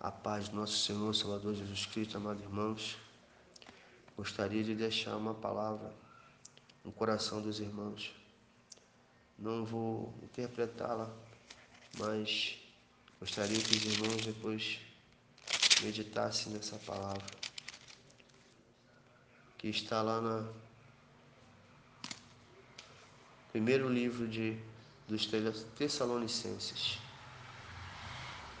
[0.00, 2.96] A paz do nosso Senhor Salvador Jesus Cristo, amados irmãos.
[4.16, 5.92] Gostaria de deixar uma palavra
[6.84, 8.14] no coração dos irmãos.
[9.36, 11.12] Não vou interpretá-la,
[11.98, 12.60] mas
[13.18, 14.78] gostaria que os irmãos depois
[15.82, 17.26] meditassem nessa palavra,
[19.58, 20.54] que está lá no
[23.50, 24.56] primeiro livro de,
[25.08, 25.28] dos
[25.76, 26.98] Tessalonicenses,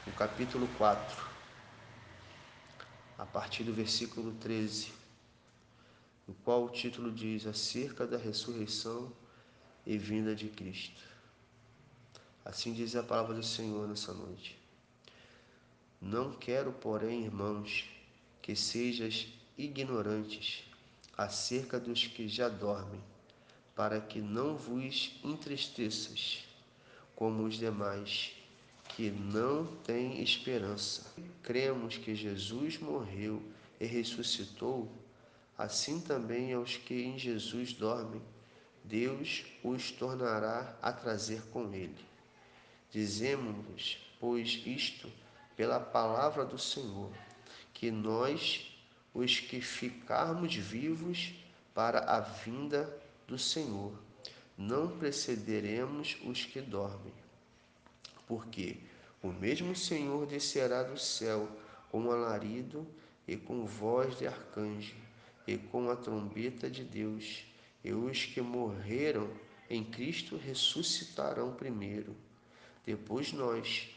[0.04, 1.27] no capítulo 4
[3.18, 4.92] a partir do versículo 13,
[6.26, 9.12] no qual o título diz acerca da ressurreição
[9.84, 11.02] e vinda de Cristo.
[12.44, 14.56] Assim diz a palavra do Senhor nessa noite.
[16.00, 17.90] Não quero, porém, irmãos,
[18.40, 19.26] que sejas
[19.56, 20.62] ignorantes
[21.16, 23.02] acerca dos que já dormem,
[23.74, 26.44] para que não vos entristeças
[27.16, 28.37] como os demais
[28.88, 31.12] que não têm esperança.
[31.42, 33.42] Cremos que Jesus morreu
[33.80, 34.90] e ressuscitou,
[35.56, 38.22] assim também aos que em Jesus dormem,
[38.82, 42.04] Deus os tornará a trazer com ele.
[42.90, 45.10] Dizemos-vos, pois, isto
[45.56, 47.10] pela palavra do Senhor,
[47.74, 48.72] que nós,
[49.12, 51.34] os que ficarmos vivos
[51.74, 52.92] para a vinda
[53.26, 53.92] do Senhor,
[54.56, 57.12] não precederemos os que dormem.
[58.28, 58.76] Porque
[59.22, 61.48] o mesmo Senhor descerá do céu
[61.90, 62.86] com alarido
[63.26, 64.94] e com voz de arcanjo
[65.46, 67.44] e com a trombeta de Deus,
[67.82, 69.30] e os que morreram
[69.70, 72.14] em Cristo ressuscitarão primeiro.
[72.84, 73.88] Depois nós,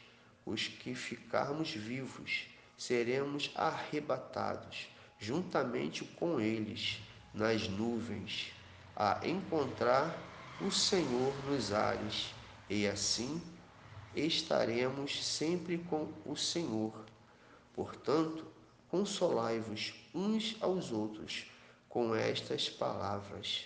[0.45, 4.87] os que ficarmos vivos, seremos arrebatados
[5.19, 6.99] juntamente com eles
[7.33, 8.51] nas nuvens,
[8.95, 10.17] a encontrar
[10.59, 12.33] o Senhor nos ares,
[12.69, 13.41] e assim
[14.15, 16.93] estaremos sempre com o Senhor.
[17.73, 18.45] Portanto,
[18.89, 21.45] consolai-vos uns aos outros
[21.87, 23.65] com estas palavras.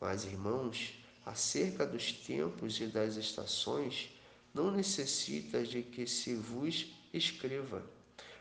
[0.00, 0.94] Mas, irmãos,
[1.24, 4.10] acerca dos tempos e das estações,
[4.52, 7.82] não necessitas de que se vos escreva,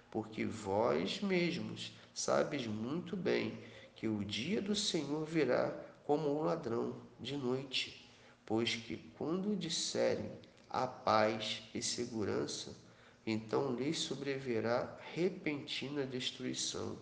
[0.10, 3.58] porque vós mesmos sabes muito bem
[3.96, 5.74] que o dia do Senhor virá
[6.06, 8.10] como um ladrão de noite,
[8.46, 10.32] pois que quando disserem
[10.72, 12.74] a paz e segurança,
[13.26, 16.98] então lhes sobreverá repentina destruição,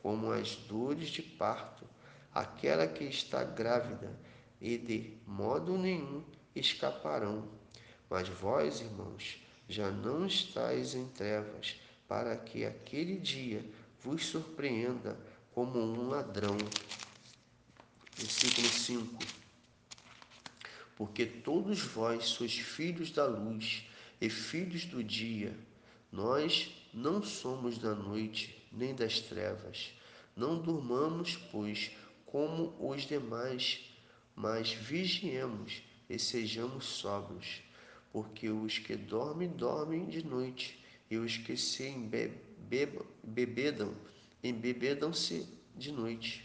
[0.00, 1.84] como as dores de parto,
[2.32, 4.16] aquela que está grávida,
[4.60, 6.22] e de modo nenhum
[6.54, 7.48] escaparão.
[8.08, 13.62] Mas vós, irmãos, já não estáis em trevas, para que aquele dia
[14.00, 15.18] vos surpreenda
[15.52, 16.56] como um ladrão.
[18.16, 19.37] Versículo 5
[20.98, 23.84] porque todos vós sois filhos da luz
[24.20, 25.56] e filhos do dia.
[26.10, 29.92] Nós não somos da noite nem das trevas.
[30.34, 31.92] Não durmamos, pois,
[32.26, 33.78] como os demais,
[34.34, 37.62] mas vigiemos e sejamos sóbrios.
[38.12, 43.06] Porque os que dormem, dormem de noite, e os que se embebedam,
[44.42, 46.44] embebedam-se de noite.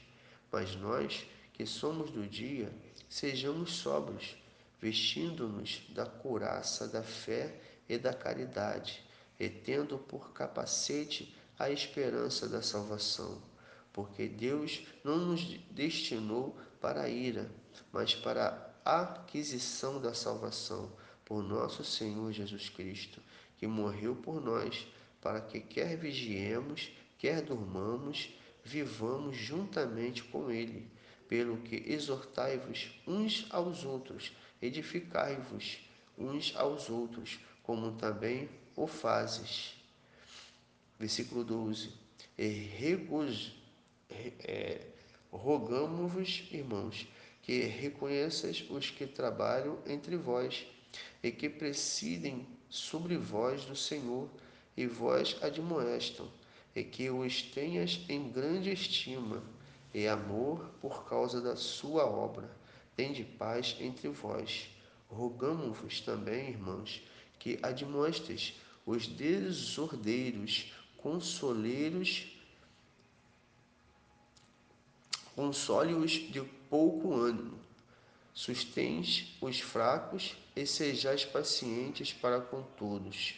[0.51, 2.71] Mas nós, que somos do dia,
[3.09, 4.42] sejamos sóbrios
[4.83, 7.57] vestindo-nos da couraça da fé
[7.87, 9.01] e da caridade,
[9.39, 13.41] e tendo por capacete a esperança da salvação.
[13.93, 15.41] Porque Deus não nos
[15.71, 17.49] destinou para a ira,
[17.93, 20.91] mas para a aquisição da salvação
[21.23, 23.21] por nosso Senhor Jesus Cristo,
[23.57, 24.85] que morreu por nós,
[25.21, 30.91] para que quer vigiemos, quer durmamos, vivamos juntamente com Ele.
[31.27, 35.79] Pelo que exortai-vos uns aos outros edificai-vos
[36.17, 39.75] uns aos outros, como também o fazes.
[40.99, 41.91] Versículo 12.
[42.37, 42.69] E
[44.43, 44.81] é,
[45.31, 47.07] rogamos-vos, irmãos,
[47.41, 50.65] que reconheças os que trabalham entre vós
[51.21, 54.29] e que presidem sobre vós do Senhor
[54.75, 56.31] e vós admoestam,
[56.75, 59.43] e que os tenhas em grande estima
[59.93, 62.49] e amor por causa da sua obra
[62.95, 64.69] tende paz entre vós.
[65.09, 67.01] Rogamo-vos também, irmãos,
[67.37, 72.27] que admoestes os desordeiros, consoleiros,
[75.35, 77.57] console-os de pouco ânimo,
[78.33, 83.35] sustens os fracos e sejais pacientes para com todos.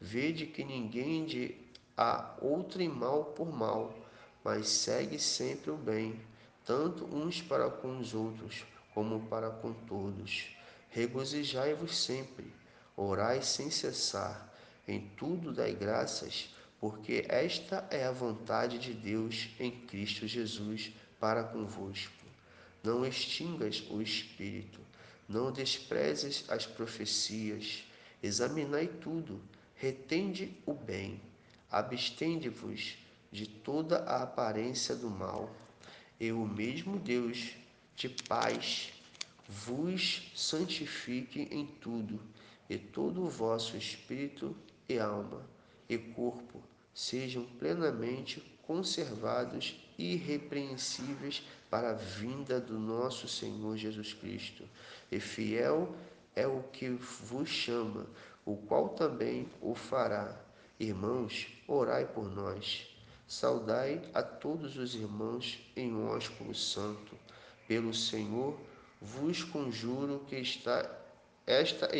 [0.00, 1.54] Vede que ninguém de
[1.96, 4.05] a outrem mal por mal,
[4.46, 6.20] mas segue sempre o bem,
[6.64, 8.64] tanto uns para com os outros,
[8.94, 10.56] como para com todos.
[10.88, 12.54] Regozijai-vos sempre,
[12.96, 14.48] orai sem cessar,
[14.86, 21.42] em tudo dai graças, porque esta é a vontade de Deus em Cristo Jesus para
[21.42, 22.24] convosco.
[22.84, 24.78] Não extingas o espírito,
[25.28, 27.82] não desprezes as profecias,
[28.22, 29.40] examinai tudo,
[29.74, 31.20] retende o bem,
[31.68, 33.04] abstende-vos
[33.36, 35.54] de toda a aparência do mal.
[36.18, 37.54] E o mesmo Deus
[37.94, 38.94] de paz
[39.46, 42.18] vos santifique em tudo,
[42.68, 44.56] e todo o vosso espírito
[44.88, 45.44] e alma
[45.86, 46.62] e corpo
[46.94, 54.64] sejam plenamente conservados irrepreensíveis para a vinda do nosso Senhor Jesus Cristo.
[55.12, 55.94] E fiel
[56.34, 58.06] é o que vos chama,
[58.46, 60.40] o qual também o fará.
[60.80, 62.95] Irmãos, orai por nós.
[63.26, 67.16] Saudai a todos os irmãos em ósculo santo.
[67.66, 68.56] Pelo Senhor
[69.00, 70.88] vos conjuro que esta,
[71.44, 71.90] esta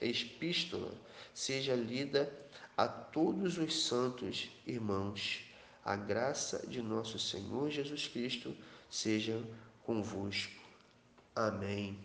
[0.00, 0.92] epístola
[1.32, 2.32] seja lida
[2.76, 5.44] a todos os santos irmãos.
[5.84, 8.54] A graça de nosso Senhor Jesus Cristo
[8.90, 9.40] seja
[9.84, 10.62] convosco.
[11.34, 11.98] Amém.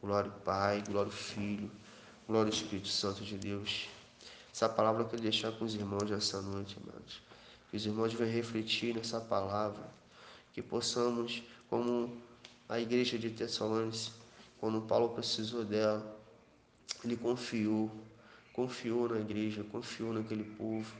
[0.00, 1.70] Glória ao Pai, glória ao Filho,
[2.26, 3.88] glória ao Espírito Santo de Deus.
[4.52, 7.20] Essa palavra eu quero deixar com os irmãos nessa noite, amados.
[7.70, 9.82] Que os irmãos venham refletir nessa palavra,
[10.52, 12.16] que possamos, como
[12.68, 14.12] a igreja de Tessalonicenses,
[14.58, 16.16] quando Paulo precisou dela,
[17.04, 17.90] ele confiou,
[18.52, 20.92] confiou na igreja, confiou naquele povo,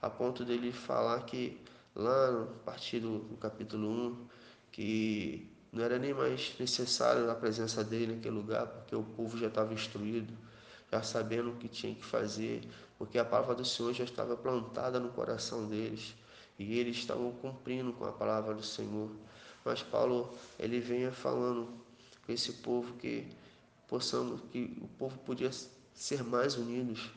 [0.00, 1.60] a ponto dele falar que
[1.94, 4.26] lá no partido do capítulo 1,
[4.72, 9.48] que não era nem mais necessário a presença dele naquele lugar, porque o povo já
[9.48, 10.32] estava instruído,
[10.90, 12.62] já sabendo o que tinha que fazer,
[12.98, 16.14] porque a palavra do Senhor já estava plantada no coração deles
[16.58, 19.10] e eles estavam cumprindo com a palavra do Senhor.
[19.64, 21.68] Mas Paulo, ele venha falando
[22.24, 23.26] com esse povo que
[23.86, 25.50] possamos, que o povo podia
[25.94, 27.10] ser mais unidos,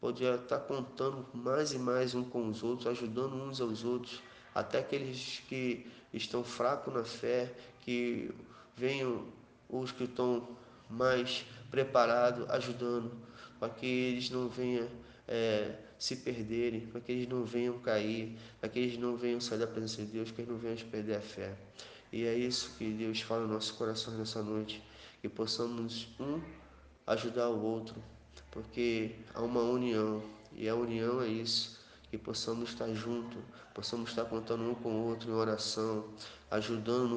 [0.00, 4.20] podia estar contando mais e mais um com os outros, ajudando uns aos outros,
[4.54, 8.30] até aqueles que estão fracos na fé, que
[8.76, 9.24] venham
[9.68, 10.46] os que estão
[10.90, 13.10] mais preparados, ajudando,
[13.58, 14.86] para que eles não venham
[15.26, 19.58] é, se perderem, para que eles não venham cair, para que eles não venham sair
[19.58, 21.56] da presença de Deus, que eles não venham perder a fé.
[22.12, 24.82] E é isso que Deus fala no nosso coração nessa noite,
[25.22, 26.42] que possamos um
[27.06, 27.94] ajudar o outro,
[28.50, 30.22] porque há uma união,
[30.52, 31.81] e a união é isso,
[32.12, 33.38] que possamos estar juntos,
[33.72, 36.04] possamos estar contando um com o outro em oração,
[36.50, 37.08] ajudando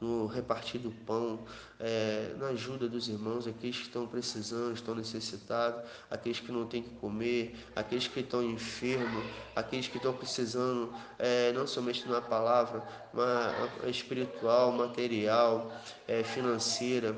[0.00, 1.40] no, no repartir do pão,
[1.80, 6.84] é, na ajuda dos irmãos, aqueles que estão precisando, estão necessitados, aqueles que não têm
[6.84, 9.24] que comer, aqueles que estão enfermos,
[9.56, 12.80] aqueles que estão precisando é, não somente na palavra,
[13.12, 15.72] mas espiritual, material,
[16.06, 17.12] é, financeira,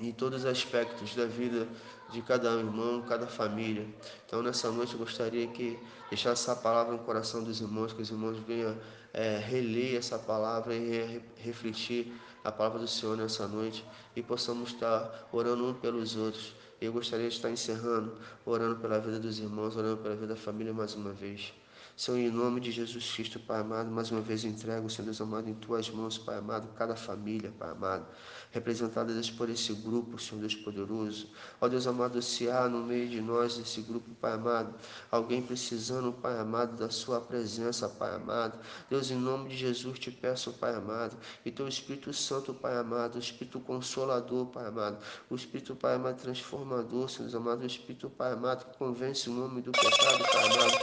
[0.00, 1.68] em todos os aspectos da vida
[2.10, 3.86] de cada irmão, cada família.
[4.26, 5.78] Então, nessa noite, eu gostaria que
[6.08, 8.76] deixasse essa palavra no coração dos irmãos, que os irmãos venham
[9.12, 12.12] é, reler essa palavra e refletir
[12.42, 13.84] a palavra do Senhor nessa noite
[14.14, 16.54] e possamos estar orando um pelos outros.
[16.80, 18.12] Eu gostaria de estar encerrando,
[18.44, 21.54] orando pela vida dos irmãos, orando pela vida da família mais uma vez.
[21.96, 25.48] Senhor, em nome de Jesus Cristo, Pai amado, mais uma vez entrego, Senhor Deus amado,
[25.48, 28.06] em Tuas mãos, Pai amado, cada família, Pai amado
[28.54, 31.28] representadas por esse grupo, Senhor Deus poderoso.
[31.60, 34.72] Ó Deus amado, se há no meio de nós, desse grupo, Pai amado,
[35.10, 38.56] alguém precisando, Pai amado, da Sua presença, Pai amado.
[38.88, 43.16] Deus, em nome de Jesus, te peço, Pai amado, que Teu Espírito Santo, Pai amado,
[43.16, 44.98] o Espírito Consolador, Pai amado,
[45.28, 49.44] o Espírito, Pai amado, transformador, Senhor Deus amado, o Espírito, Pai amado, que convence o
[49.44, 50.78] homem do pecado, Pai amado.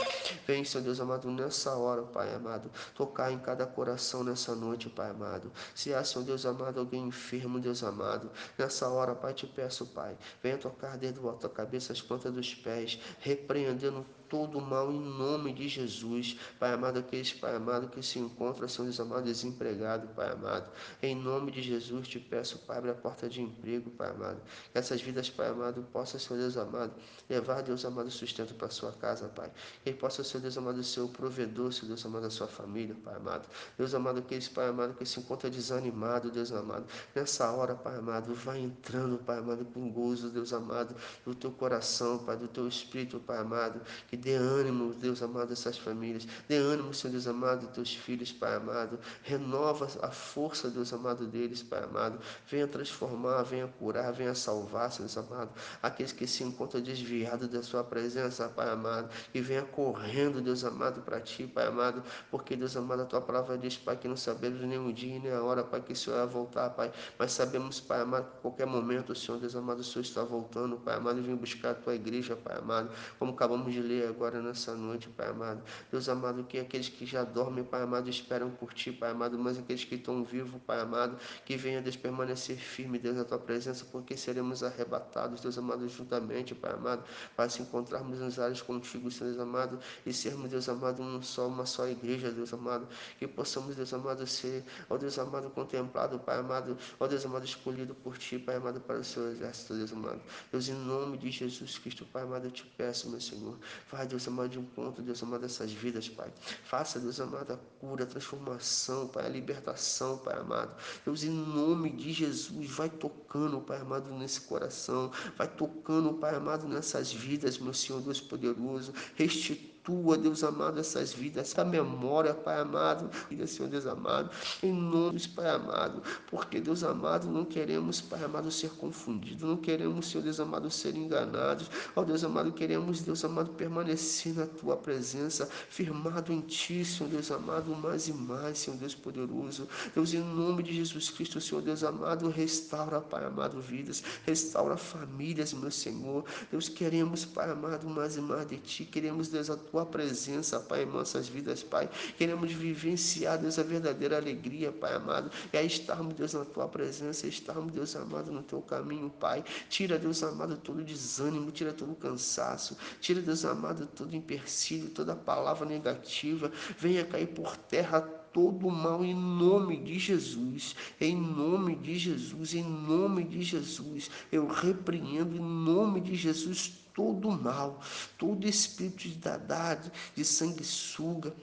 [0.46, 5.10] Vem, Senhor Deus amado, nessa hora, Pai amado, tocar em cada coração nessa noite, Pai
[5.10, 5.52] amado.
[5.74, 8.30] Se há, Senhor Deus amado, alguém enfermo, Deus amado.
[8.56, 12.32] Nessa hora, Pai, te peço, Pai, venha tocar desde o alto da cabeça, as plantas
[12.32, 16.38] dos pés, repreendendo todo o mal em nome de Jesus.
[16.58, 20.72] Pai amado, aqueles, Pai amado, que se encontram, Senhor Deus amado, desempregado, Pai amado.
[21.02, 24.40] Em nome de Jesus, te peço, Pai, abre a porta de emprego, Pai amado.
[24.72, 26.94] Que essas vidas, Pai amado, possam, Senhor Deus amado,
[27.28, 29.50] levar, Deus amado, sustento para sua casa, Pai.
[29.84, 32.96] Que ele possa, Senhor Deus amado, ser o provedor, Senhor Deus amado, da sua família,
[33.04, 33.46] Pai amado.
[33.76, 36.86] Deus amado, aqueles, Pai amado, que se encontra desanimado, Deus amado.
[37.14, 42.18] Nessa hora, Pai amado, vai entrando, Pai amado, com gozo, Deus amado, do teu coração,
[42.20, 46.94] Pai, do teu espírito, Pai amado, que dê ânimo, Deus amado, essas famílias, dê ânimo,
[46.94, 52.20] Senhor Deus amado, teus filhos, Pai amado, renova a força, Deus amado, deles, Pai amado,
[52.48, 55.50] venha transformar, venha curar, venha salvar, Senhor Deus amado,
[55.82, 61.02] aqueles que se encontram desviados da sua presença, Pai amado, e venha correndo, Deus amado,
[61.02, 64.60] para ti, Pai amado, porque, Deus amado, a tua palavra diz, Pai, que não sabemos
[64.60, 67.80] nem o dia nem a hora, Pai, que o Senhor vai voltar, Pai, mas sabemos,
[67.80, 71.18] Pai amado, que a qualquer momento Senhor, Deus amado, o Senhor está voltando, Pai amado,
[71.18, 72.88] e vem buscar a tua igreja, Pai amado,
[73.18, 75.62] como acabamos de ler agora nessa noite, Pai amado.
[75.90, 79.58] Deus amado, que aqueles que já dormem, Pai amado, esperam por Ti, Pai amado, mas
[79.58, 83.84] aqueles que estão vivos, Pai amado, que venha, Deus, permanecer firme, Deus, na Tua presença,
[83.90, 87.04] porque seremos arrebatados, Deus amado, juntamente, Pai amado,
[87.36, 91.66] para se encontrarmos nos ares contigo, Deus amado, e sermos, Deus amado, um só, uma
[91.66, 92.86] só igreja, Deus amado,
[93.18, 97.94] que possamos, Deus amado, ser, ó Deus amado, contemplado, Pai amado, ó Deus amado, escolhido
[97.94, 100.20] por Ti, Pai amado, para o Seu exército, Deus amado.
[100.50, 104.26] Deus, em nome de Jesus Cristo, Pai amado, eu te peço, meu Senhor, faz, Deus
[104.28, 106.32] amado, de encontro, Deus amado, essas vidas, Pai.
[106.64, 110.74] Faça, Deus amado, a cura, a transformação, Pai, a libertação, Pai amado.
[111.04, 116.68] Deus, em nome de Jesus, vai tocando, Pai amado, nesse coração, vai tocando, Pai amado,
[116.68, 122.60] nessas vidas, meu Senhor, Deus poderoso, restitui tua, Deus amado, essas vidas, essa memória, Pai
[122.60, 124.30] amado, vida, Senhor Deus amado,
[124.62, 130.06] em nome Pai amado, porque, Deus amado, não queremos, Pai amado, ser confundidos, não queremos,
[130.10, 135.48] Senhor Deus amado, ser enganados, ó Deus amado, queremos, Deus amado, permanecer na tua presença,
[135.68, 140.62] firmado em ti, Senhor Deus amado, mais e mais, Senhor Deus poderoso, Deus, em nome
[140.62, 146.68] de Jesus Cristo, Senhor Deus amado, restaura, Pai amado, vidas, restaura famílias, meu Senhor, Deus,
[146.68, 150.86] queremos, Pai amado, mais e mais de ti, queremos, Deus, a tua presença, Pai, em
[150.86, 151.88] nossas vidas, Pai.
[152.18, 155.30] Queremos vivenciar, Deus, a verdadeira alegria, Pai amado.
[155.50, 159.42] E aí estarmos, Deus, na tua presença, estarmos, Deus amado, no teu caminho, Pai.
[159.70, 165.66] Tira, Deus amado, todo desânimo, tira todo cansaço, tira, Deus amado, todo empecilho, toda palavra
[165.66, 166.52] negativa.
[166.78, 172.64] Venha cair por terra todo mal em nome de Jesus, em nome de Jesus, em
[172.64, 174.10] nome de Jesus.
[174.30, 177.80] Eu repreendo em nome de Jesus todo mal,
[178.18, 181.34] todo espírito de dadade, de sanguessuga,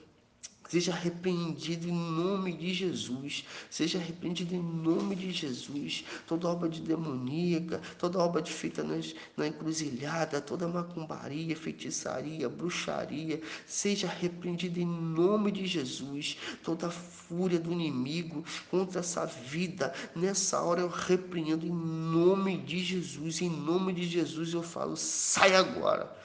[0.70, 3.44] Seja arrependido em nome de Jesus.
[3.72, 6.06] Seja arrependido em nome de Jesus.
[6.28, 8.86] Toda obra de demoníaca, toda obra de feita
[9.36, 16.38] na encruzilhada, toda macumbaria, feitiçaria, bruxaria, seja arrependido em nome de Jesus.
[16.64, 23.42] Toda fúria do inimigo contra essa vida, nessa hora eu repreendo em nome de Jesus.
[23.42, 26.16] Em nome de Jesus eu falo, sai agora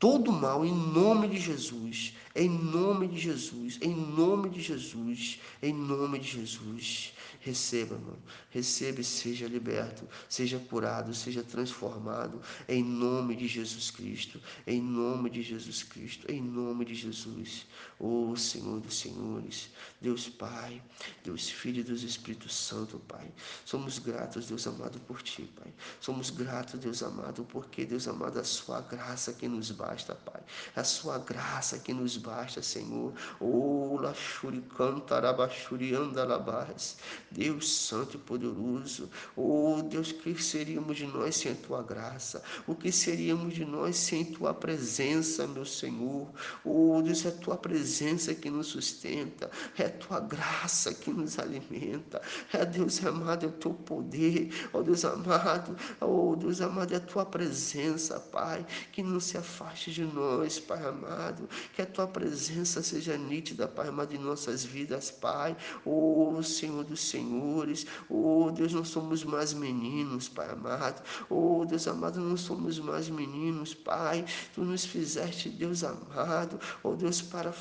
[0.00, 5.74] todo mal em nome de Jesus, em nome de Jesus, em nome de Jesus, em
[5.74, 7.12] nome de Jesus.
[7.42, 8.18] Receba, irmão.
[8.50, 15.30] Receba e seja liberto, seja curado, seja transformado, em nome de Jesus Cristo, em nome
[15.30, 17.66] de Jesus Cristo, em nome de Jesus.
[17.98, 19.70] Oh Senhor dos Senhores,
[20.00, 20.82] Deus Pai,
[21.24, 23.32] Deus Filho e Deus Espírito Santo, Pai.
[23.64, 25.72] Somos gratos, Deus amado, por Ti, Pai.
[25.98, 30.42] Somos gratos, Deus amado, porque, Deus amado, a Sua graça que nos basta, Pai.
[30.76, 33.14] A Sua graça que nos basta, Senhor.
[33.40, 36.98] Oh, Lachuri Cantarabachuri Andalabás.
[37.30, 39.08] Deus Santo e Poderoso.
[39.36, 42.42] Oh Deus, que seríamos de nós sem a tua graça?
[42.66, 46.28] O que seríamos de nós sem tua presença, meu Senhor?
[46.64, 51.38] Oh Deus, é a tua presença que nos sustenta, é a tua graça que nos
[51.38, 52.20] alimenta,
[52.52, 57.00] é Deus amado, é o teu poder, oh Deus amado, oh Deus amado, é a
[57.00, 62.82] tua presença, Pai, que não se afaste de nós, Pai amado, que a tua presença
[62.82, 67.19] seja nítida, Pai amado, em nossas vidas, Pai, oh Senhor dos Senhores.
[67.20, 67.86] Senhores.
[68.08, 71.02] Oh, Deus, não somos mais meninos, Pai amado.
[71.28, 74.24] Oh, Deus amado, não somos mais meninos, Pai.
[74.54, 76.58] Tu nos fizeste, Deus amado.
[76.82, 77.52] Oh, Deus, para,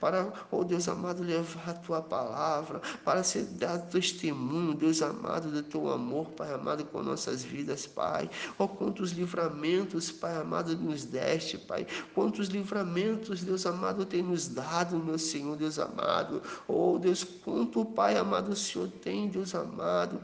[0.00, 5.62] para oh, Deus amado, levar a tua palavra, para ser dado testemunho, Deus amado, do
[5.62, 8.28] teu amor, Pai amado, com nossas vidas, Pai.
[8.58, 11.86] Oh, quantos livramentos, Pai amado, nos deste, Pai.
[12.14, 16.42] Quantos livramentos, Deus amado, tem nos dado, meu Senhor, Deus amado.
[16.68, 20.20] Oh, Deus, quanto, Pai amado, o Senhor tem, Deus amado,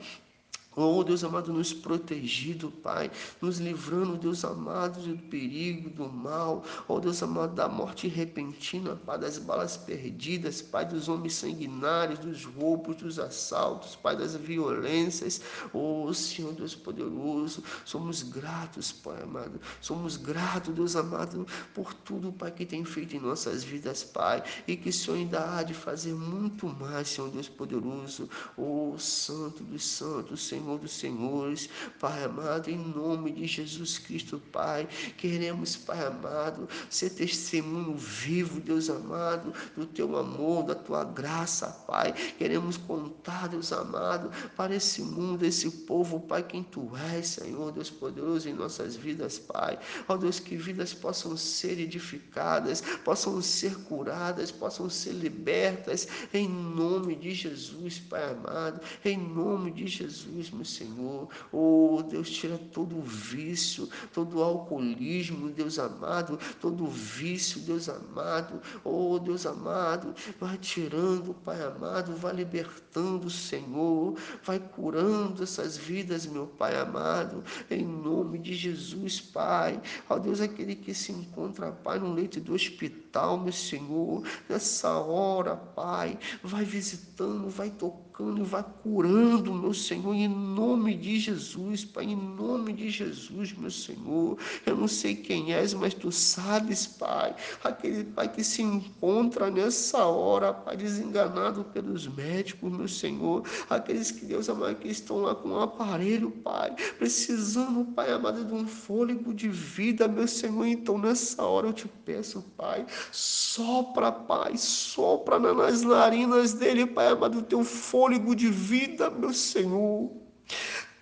[0.75, 3.11] Oh, Deus amado, nos protegido, Pai,
[3.43, 9.19] nos livrando, Deus amado, do perigo, do mal, oh Deus amado, da morte repentina, Pai,
[9.19, 15.43] das balas perdidas, Pai, dos homens sanguinários, dos roubos, dos assaltos, Pai, das violências,
[15.75, 22.51] oh Senhor Deus poderoso, somos gratos, Pai amado, somos gratos, Deus amado, por tudo, Pai,
[22.51, 26.15] que tem feito em nossas vidas, Pai, e que o Senhor ainda há de fazer
[26.15, 28.27] muito mais, Senhor Deus poderoso,
[28.57, 30.62] oh Santo dos Santos, Senhor.
[30.63, 37.11] Senhor dos Senhores, Pai amado, em nome de Jesus Cristo, Pai, queremos, Pai amado, ser
[37.11, 44.31] testemunho vivo, Deus amado, do Teu amor, da Tua graça, Pai, queremos contar, Deus amado,
[44.57, 49.39] para esse mundo, esse povo, Pai, quem Tu és, Senhor, Deus poderoso em nossas vidas,
[49.41, 49.79] Pai,
[50.09, 57.17] ó Deus, que vidas possam ser edificadas, possam ser curadas, possam ser libertas, em nome
[57.17, 61.29] de Jesus, Pai amado, em nome de Jesus, meu Senhor.
[61.51, 67.89] Oh, Deus, tira todo o vício, todo o alcoolismo, Deus amado, todo o vício, Deus
[67.89, 68.61] amado.
[68.85, 76.47] Oh, Deus amado, vai tirando, Pai amado, vai libertando, Senhor, vai curando essas vidas, meu
[76.47, 79.81] Pai amado, em nome de Jesus, Pai.
[80.09, 85.57] Ó Deus, aquele que se encontra, Pai, no leito do hospital, meu Senhor, nessa hora,
[85.57, 88.12] Pai, vai visitando, vai tocando,
[88.45, 94.37] vai curando, meu Senhor, em nome de Jesus, Pai, em nome de Jesus, meu Senhor.
[94.67, 100.05] Eu não sei quem és, mas tu sabes, Pai, aquele Pai que se encontra nessa
[100.05, 105.49] hora, Pai, desenganado pelos médicos, meu Senhor, aqueles que Deus amado que estão lá com
[105.49, 110.67] um aparelho, Pai, precisando, Pai amado, de um fôlego de vida, meu Senhor.
[110.67, 117.41] Então, nessa hora eu te peço, Pai, sopra, Pai, sopra nas narinas dele, Pai amado,
[117.43, 120.11] teu fôlego de vida, meu Senhor.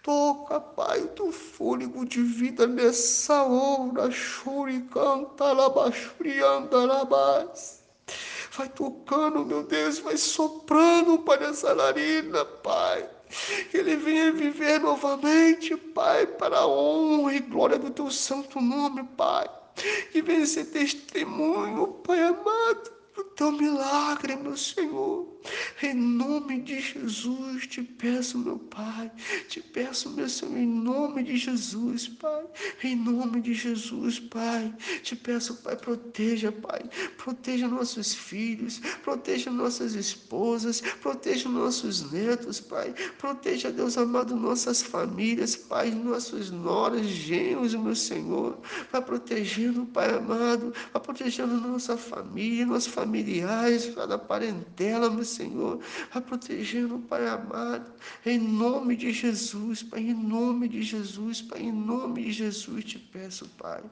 [0.03, 4.11] Toca, Pai, o teu fôlego de vida nessa hora.
[4.11, 7.83] Chore, canta, labachurianda, labás.
[8.53, 13.09] Vai tocando, meu Deus, vai soprando, Pai, nessa narina, Pai.
[13.71, 19.05] Que ele venha viver novamente, Pai, para a honra e glória do teu santo nome,
[19.17, 19.49] Pai.
[20.13, 25.31] Que venha ser testemunho, Pai amado, do teu milagre, meu Senhor.
[25.83, 29.11] Em nome de Jesus, te peço, meu Pai,
[29.49, 32.45] te peço, meu Senhor, em nome de Jesus, Pai,
[32.85, 36.83] em nome de Jesus, Pai, te peço, Pai, proteja, Pai,
[37.17, 45.57] proteja nossos filhos, proteja nossas esposas, proteja nossos netos, Pai, proteja, Deus amado, nossas famílias,
[45.57, 48.61] Pai, nossos noras, genros, meu Senhor,
[48.93, 52.93] vai protegendo, Pai amado, vai protegendo nossa família, nossos
[53.31, 55.81] familiares, cada parentela, meu Senhor,
[56.13, 57.93] vai protegendo, Pai amado,
[58.27, 62.99] em nome de Jesus, Pai, em nome de Jesus, Pai, em nome de Jesus te
[62.99, 63.83] peço, Pai,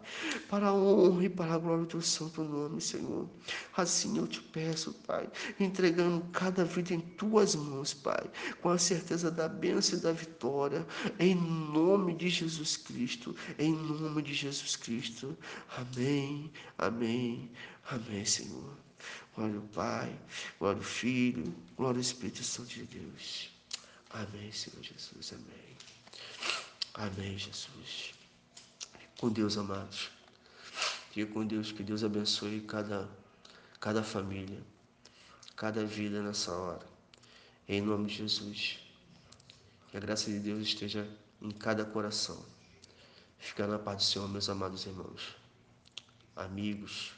[0.49, 3.29] para a honra e para a glória do teu santo nome, Senhor.
[3.77, 5.29] Assim eu te peço, Pai,
[5.61, 8.29] entregando cada vida em tuas mãos, Pai,
[8.61, 10.85] com a certeza da bênção e da vitória,
[11.19, 15.37] em nome de Jesus Cristo, em nome de Jesus Cristo.
[15.77, 17.51] Amém, amém,
[17.89, 18.88] amém, Senhor.
[19.39, 20.21] Glória ao Pai,
[20.59, 23.49] glória ao Filho, glória ao Espírito Santo de Deus.
[24.11, 25.77] Amém, Senhor Jesus, amém.
[26.95, 28.15] Amém, Jesus.
[29.17, 30.11] Com Deus, amados.
[31.13, 33.09] Fique com Deus, que Deus abençoe cada,
[33.79, 34.61] cada família,
[35.55, 36.85] cada vida nessa hora.
[37.69, 38.81] Em nome de Jesus.
[39.89, 41.09] Que a graça de Deus esteja
[41.41, 42.45] em cada coração.
[43.39, 45.37] Fica na paz do Senhor, meus amados irmãos,
[46.35, 47.18] amigos